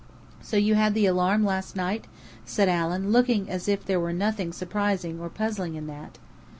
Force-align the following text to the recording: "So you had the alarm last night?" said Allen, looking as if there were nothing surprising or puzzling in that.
"So 0.41 0.57
you 0.57 0.73
had 0.73 0.95
the 0.95 1.05
alarm 1.05 1.45
last 1.45 1.75
night?" 1.75 2.05
said 2.43 2.67
Allen, 2.67 3.11
looking 3.11 3.47
as 3.51 3.67
if 3.67 3.85
there 3.85 3.99
were 3.99 4.13
nothing 4.13 4.51
surprising 4.51 5.19
or 5.19 5.29
puzzling 5.29 5.75
in 5.75 5.85
that. 5.85 6.17